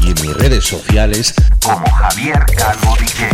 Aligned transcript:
y 0.00 0.10
en 0.10 0.22
mis 0.22 0.34
redes 0.34 0.64
sociales 0.64 1.34
como 1.62 1.90
Javier 1.90 2.44
Calvo 2.56 2.96
DJ. 2.98 3.28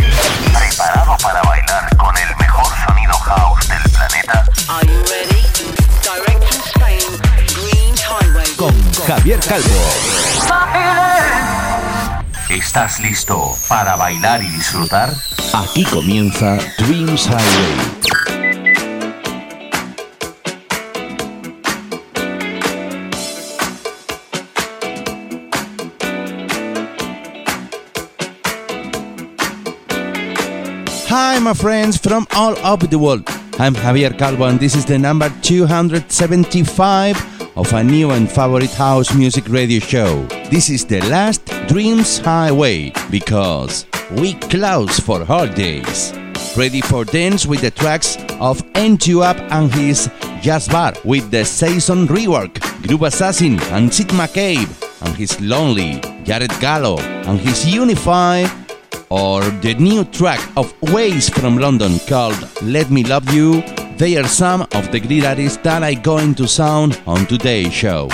¿Preparado 0.53 1.17
para 1.21 1.41
bailar 1.43 1.97
con 1.97 2.15
el 2.17 2.35
mejor 2.37 2.65
sonido 2.87 3.13
house 3.13 3.67
del 3.67 3.91
planeta? 3.91 4.45
Are 4.67 4.87
you 4.87 5.03
ready? 5.09 5.41
Direct 6.03 6.43
from 6.43 6.61
Spain, 6.65 7.21
Dreams 7.47 8.01
Highway. 8.01 8.55
Con 8.57 8.93
Javier 9.07 9.39
Calvo. 9.39 9.81
¿Estás 12.49 12.99
listo 12.99 13.55
para 13.67 13.95
bailar 13.95 14.43
y 14.43 14.47
disfrutar? 14.49 15.13
aquí 15.53 15.83
comienza 15.85 16.57
Dreams 16.77 17.27
Highway. 17.27 18.24
Hi, 31.17 31.39
my 31.39 31.53
friends 31.53 31.95
from 31.95 32.27
all 32.35 32.57
over 32.67 32.87
the 32.87 32.99
world. 32.99 33.23
I'm 33.57 33.73
Javier 33.73 34.19
Calvo, 34.19 34.47
and 34.47 34.59
this 34.59 34.75
is 34.75 34.83
the 34.83 34.99
number 34.99 35.29
275 35.43 37.57
of 37.57 37.71
a 37.71 37.81
new 37.81 38.11
and 38.11 38.29
favorite 38.29 38.73
house 38.73 39.15
music 39.15 39.47
radio 39.47 39.79
show. 39.79 40.25
This 40.51 40.69
is 40.69 40.83
the 40.83 40.99
last 41.07 41.45
Dreams 41.69 42.17
Highway 42.17 42.91
because 43.09 43.85
we 44.11 44.33
close 44.33 44.99
for 44.99 45.23
holidays. 45.23 46.11
Ready 46.57 46.81
for 46.81 47.05
dance 47.05 47.45
with 47.45 47.61
the 47.61 47.71
tracks 47.71 48.17
of 48.41 48.61
N2 48.73 49.23
Up 49.23 49.37
and 49.53 49.73
his 49.73 50.11
Jazz 50.41 50.67
Bar 50.67 50.95
with 51.05 51.31
the 51.31 51.45
Season 51.45 52.07
rework, 52.07 52.59
Groove 52.85 53.03
Assassin 53.03 53.57
and 53.71 53.93
Sid 53.93 54.09
McCabe 54.09 54.67
and 55.07 55.15
his 55.15 55.39
Lonely, 55.39 56.01
Jared 56.25 56.51
Gallo 56.59 56.99
and 56.99 57.39
his 57.39 57.73
Unify 57.73 58.45
or 59.09 59.41
the 59.61 59.75
new 59.75 60.03
track 60.05 60.39
of 60.55 60.73
Ways 60.93 61.29
from 61.29 61.57
London 61.57 61.99
called 62.07 62.37
Let 62.61 62.89
Me 62.89 63.03
Love 63.03 63.33
You, 63.33 63.63
they 63.97 64.17
are 64.17 64.27
some 64.27 64.61
of 64.73 64.91
the 64.91 64.99
great 64.99 65.25
artists 65.25 65.57
that 65.63 65.83
I 65.83 65.95
going 65.95 66.35
to 66.35 66.47
sound 66.47 66.99
on 67.05 67.25
today's 67.25 67.73
show. 67.73 68.09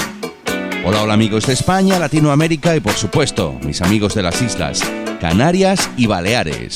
Hola, 0.83 1.03
hola 1.03 1.14
amigos 1.14 1.45
de 1.45 1.53
España, 1.53 2.00
Latinoamérica 2.00 2.75
y 2.75 2.80
por 2.80 2.94
supuesto 2.94 3.60
mis 3.64 3.82
amigos 3.82 4.16
de 4.16 4.23
las 4.23 4.42
islas, 4.42 4.82
Canarias 5.20 5.89
y 5.98 6.08
Baleares. 6.08 6.76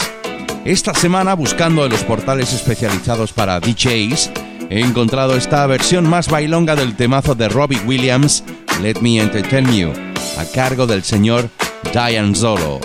Esta 0.64 0.94
semana 0.94 1.36
buscando 1.36 1.86
en 1.86 1.92
los 1.92 2.04
portales 2.04 2.54
especializados 2.54 3.34
para 3.34 3.60
DJs, 3.60 4.32
he 4.70 4.82
encontrado 4.82 5.36
esta 5.36 5.66
versión 5.68 6.10
más 6.10 6.30
bailonga 6.30 6.76
del 6.76 6.96
temazo 6.96 7.36
de 7.36 7.50
Robbie 7.50 7.82
Williams, 7.86 8.44
Let 8.82 9.02
Me 9.02 9.20
Entertain 9.20 9.72
You, 9.72 9.92
a 10.38 10.46
cargo 10.46 10.88
del 10.88 11.04
señor 11.04 11.50
Diane 11.94 12.36
Zolo. 12.36 12.80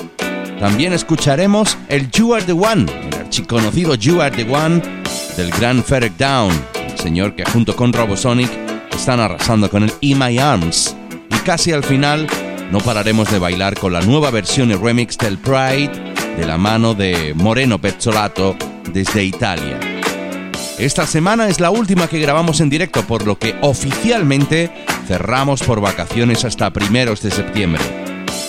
También 0.60 0.92
escucharemos 0.92 1.78
el 1.88 2.10
You 2.10 2.34
Are 2.34 2.44
the 2.44 2.52
One, 2.52 2.84
el 3.08 3.14
archiconocido 3.18 3.94
You 3.94 4.20
Are 4.20 4.36
the 4.36 4.54
One 4.54 4.82
del 5.34 5.50
gran 5.52 5.82
Ferric 5.82 6.18
Down, 6.18 6.52
el 6.86 6.98
señor 6.98 7.34
que 7.34 7.46
junto 7.46 7.74
con 7.74 7.94
Robosonic 7.94 8.50
están 8.94 9.20
arrasando 9.20 9.70
con 9.70 9.84
el 9.84 9.92
In 10.02 10.18
My 10.18 10.38
Arms. 10.38 10.94
Y 11.30 11.38
casi 11.46 11.72
al 11.72 11.82
final 11.82 12.26
no 12.70 12.78
pararemos 12.80 13.32
de 13.32 13.38
bailar 13.38 13.78
con 13.78 13.94
la 13.94 14.02
nueva 14.02 14.30
versión 14.30 14.70
y 14.70 14.74
remix 14.74 15.16
del 15.16 15.38
Pride 15.38 15.92
de 16.36 16.46
la 16.46 16.58
mano 16.58 16.92
de 16.92 17.32
Moreno 17.34 17.80
Pezzolato 17.80 18.54
desde 18.92 19.24
Italia. 19.24 19.80
Esta 20.78 21.06
semana 21.06 21.48
es 21.48 21.58
la 21.58 21.70
última 21.70 22.06
que 22.06 22.20
grabamos 22.20 22.60
en 22.60 22.68
directo, 22.68 23.02
por 23.06 23.26
lo 23.26 23.38
que 23.38 23.54
oficialmente 23.62 24.70
cerramos 25.06 25.62
por 25.62 25.80
vacaciones 25.80 26.44
hasta 26.44 26.70
primeros 26.70 27.22
de 27.22 27.30
septiembre. 27.30 27.99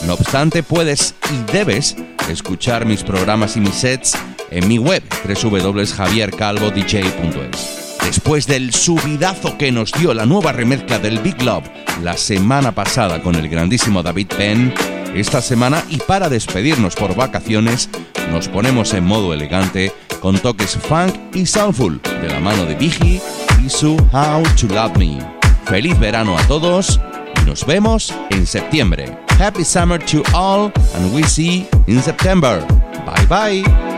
No 0.06 0.14
obstante, 0.14 0.64
puedes 0.64 1.16
y 1.32 1.38
debes 1.52 1.98
escuchar 2.30 2.86
mis 2.86 3.04
programas 3.04 3.58
y 3.58 3.60
mis 3.60 3.76
sets 3.76 4.18
en 4.50 4.66
mi 4.68 4.80
web 4.80 5.04
www.javiercalvodj.es. 5.26 7.98
Después 8.04 8.48
del 8.48 8.74
subidazo 8.74 9.58
que 9.58 9.72
nos 9.72 9.92
dio 9.92 10.14
la 10.14 10.26
nueva 10.26 10.52
remezcla 10.52 11.00
del 11.00 11.20
Big 11.20 11.42
Love 11.44 11.70
la 12.04 12.18
semana 12.18 12.74
pasada 12.74 13.22
con 13.22 13.36
el 13.36 13.48
grandísimo 13.48 14.04
David 14.04 14.28
Penn, 14.36 14.74
esta 15.16 15.42
semana 15.42 15.84
y 15.90 15.98
para 15.98 16.30
despedirnos 16.30 16.96
por 16.96 17.16
vacaciones 17.16 17.90
nos 18.32 18.48
ponemos 18.48 18.94
en 18.94 19.04
modo 19.04 19.34
elegante 19.34 19.92
con 20.20 20.38
toques 20.40 20.78
funk 20.78 21.14
y 21.36 21.46
soulful 21.46 22.02
de 22.22 22.30
la 22.30 22.40
mano 22.40 22.66
de 22.66 22.76
Biggie 22.76 23.22
y 23.64 23.70
su 23.70 23.96
How 24.12 24.44
to 24.60 24.74
Love 24.74 24.98
Me. 24.98 25.20
Feliz 25.66 26.00
verano 26.00 26.38
a 26.38 26.42
todos 26.48 27.00
y 27.42 27.46
nos 27.46 27.66
vemos 27.66 28.14
en 28.30 28.48
septiembre. 28.48 29.31
Happy 29.42 29.64
summer 29.64 29.98
to 29.98 30.24
all 30.36 30.72
and 30.94 31.16
we 31.16 31.24
see 31.24 31.68
in 31.88 32.00
September. 32.00 32.64
Bye 33.08 33.26
bye. 33.28 33.91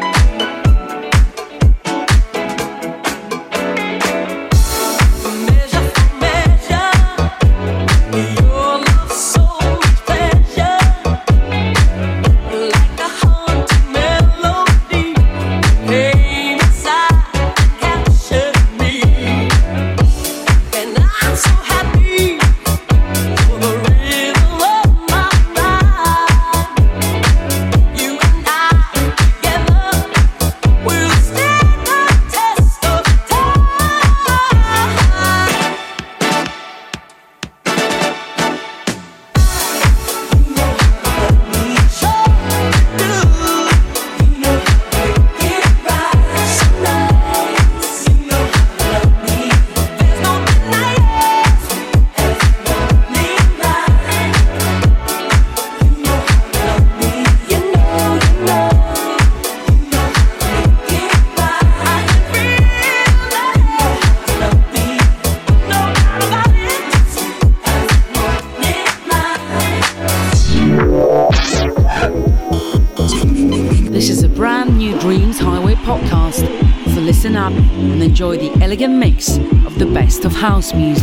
House 80.43 80.73
music. 80.73 81.02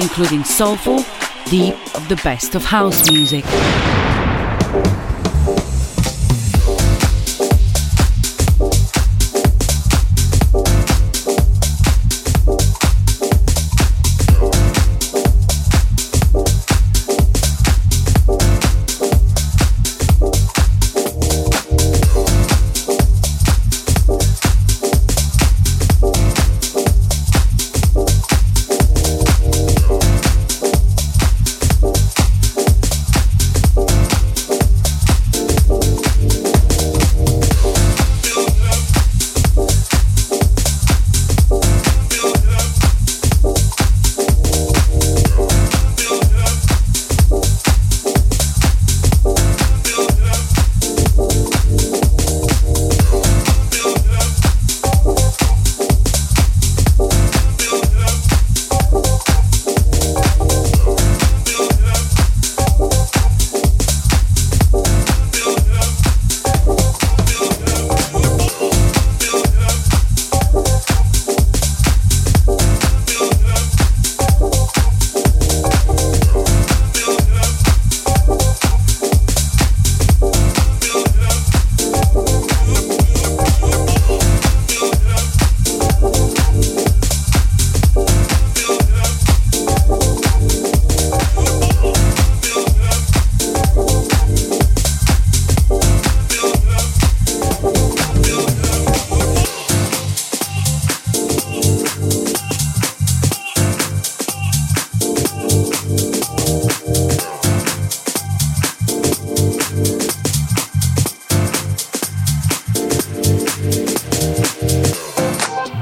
Including 0.00 0.42
soulful, 0.42 1.04
deep 1.44 1.74
of 1.94 2.08
the 2.08 2.16
best 2.24 2.56
of 2.56 2.64
house 2.64 3.08
music. 3.10 3.44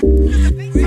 Thank 0.00 0.74
you. 0.74 0.79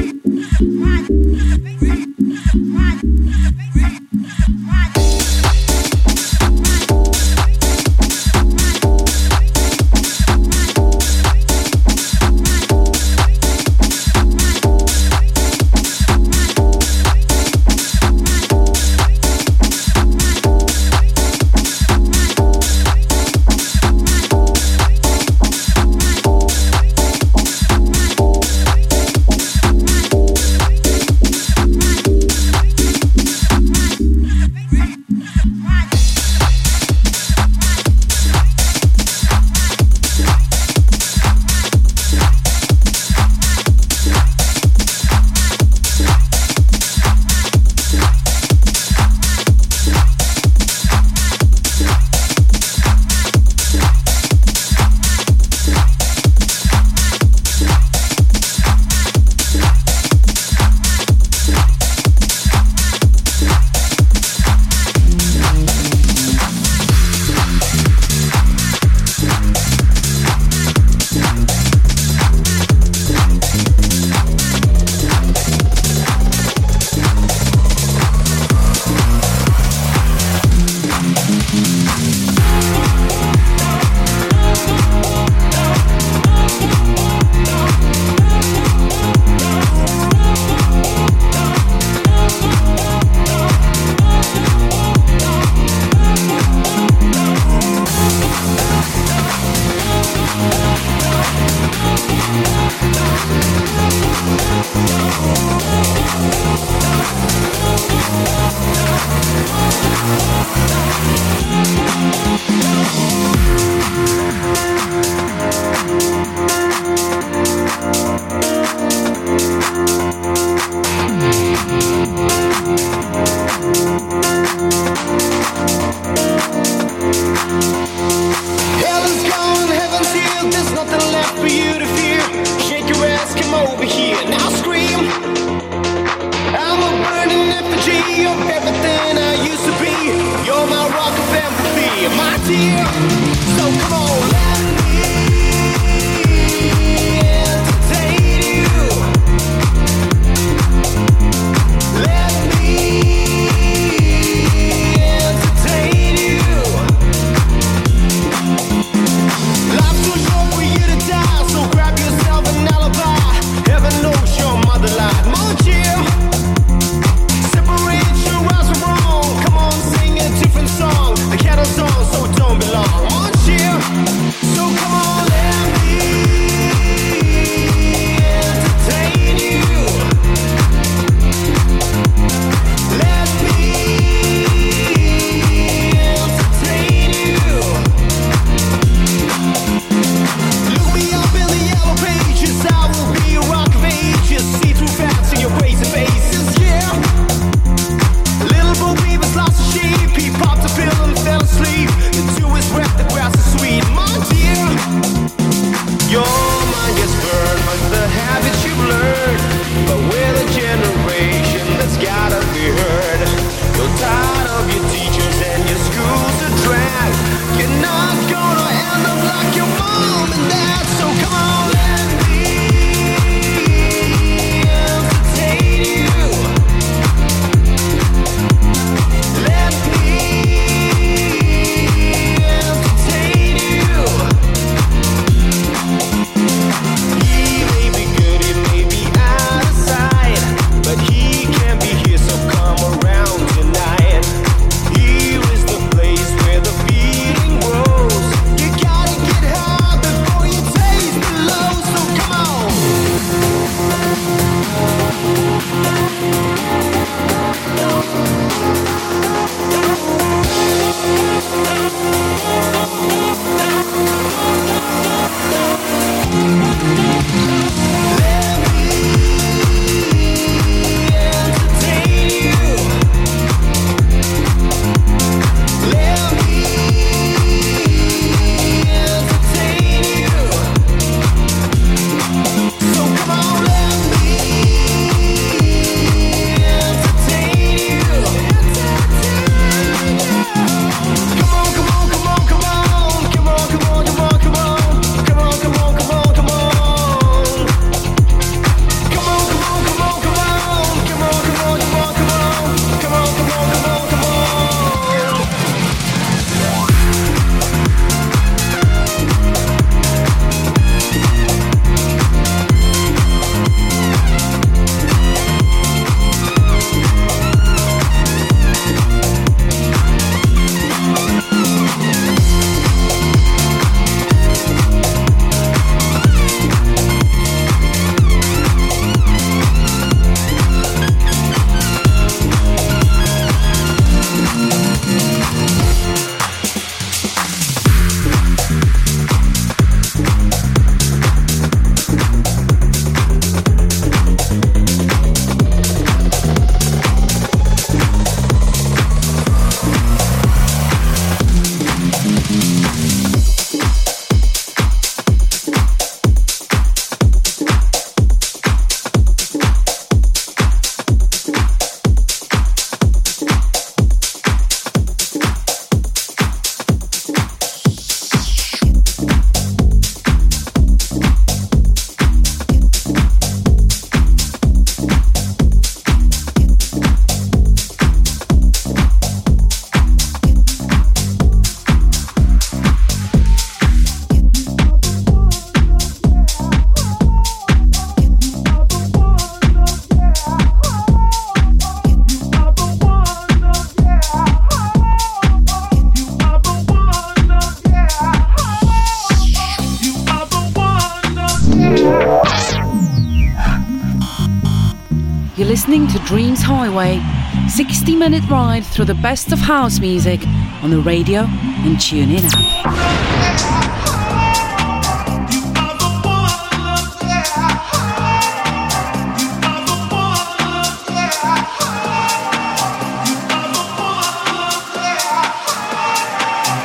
Minute 408.30 408.50
ride 408.50 408.86
through 408.86 409.04
the 409.04 409.14
best 409.16 409.52
of 409.52 409.60
house 409.60 410.00
music 410.00 410.40
on 410.82 410.90
the 410.90 411.00
radio 411.02 411.42
and 411.84 412.00
tune 412.00 412.30
in 412.30 412.42
app. 412.46 412.54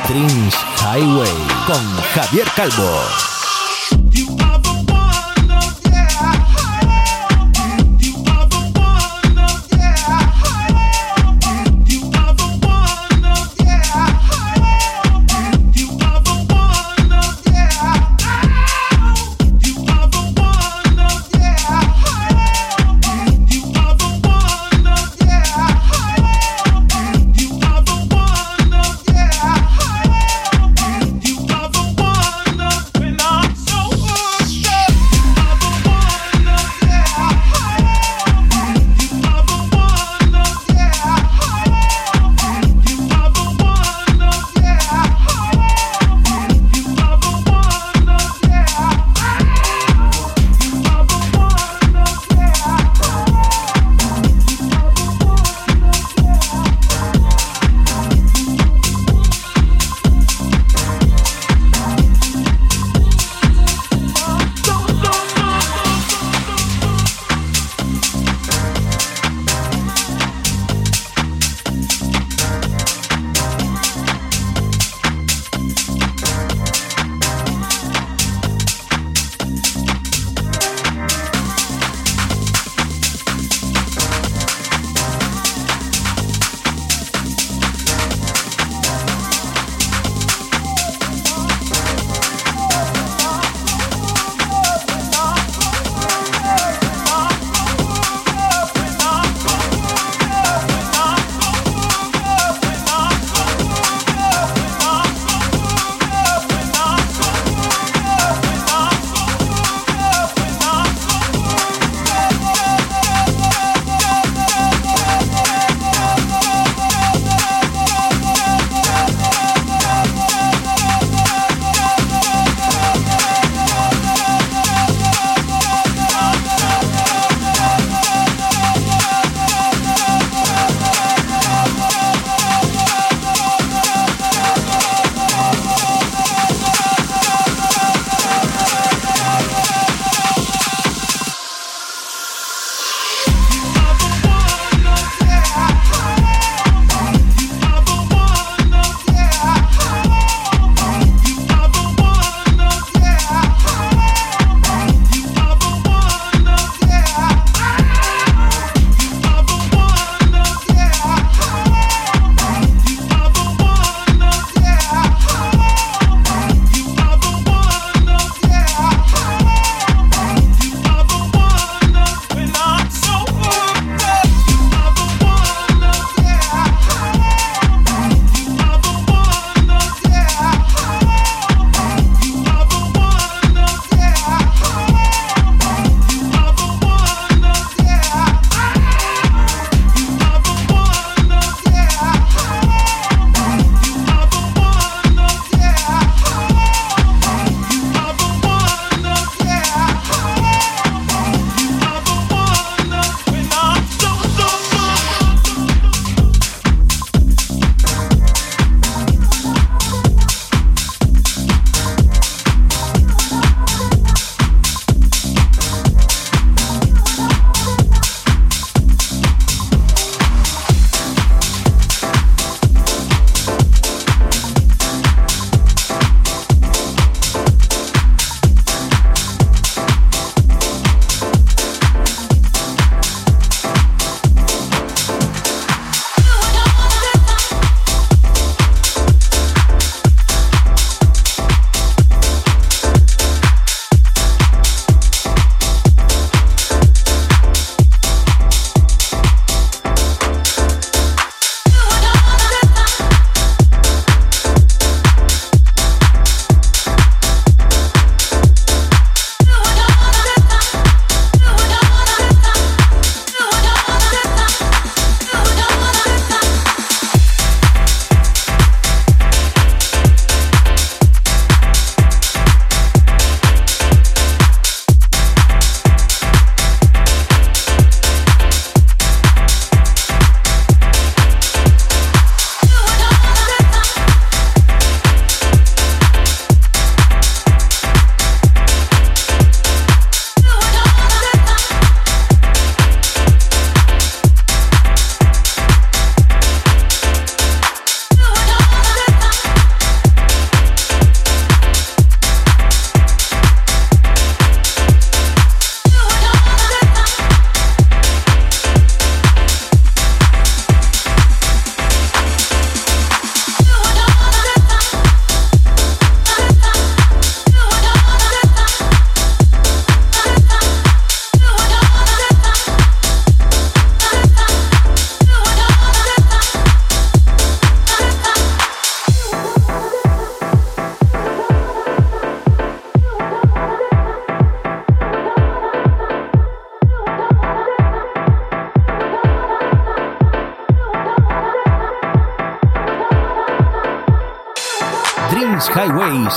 Dreams 0.07 0.55
Highway 0.75 1.37
con 1.65 1.85
Javier 2.11 2.53
Calvo. 2.57 3.38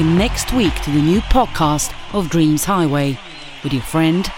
Looking 0.00 0.16
next 0.16 0.54
week 0.54 0.74
to 0.84 0.90
the 0.90 1.02
new 1.02 1.20
podcast 1.20 1.92
of 2.14 2.30
Dreams 2.30 2.64
Highway 2.64 3.18
with 3.62 3.74
your 3.74 3.82
friend. 3.82 4.32